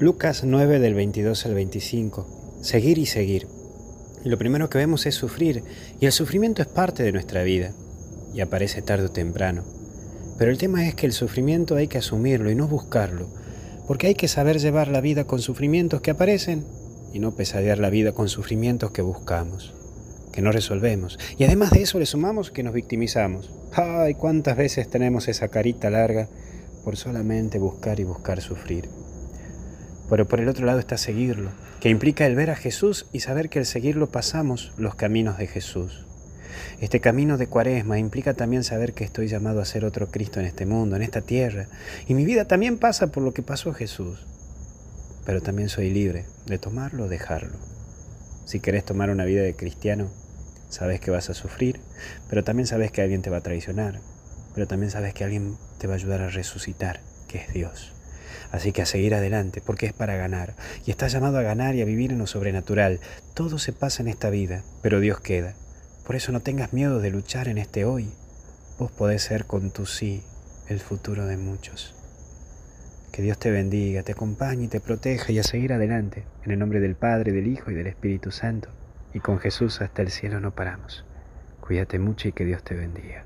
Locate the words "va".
53.30-53.38, 55.86-55.94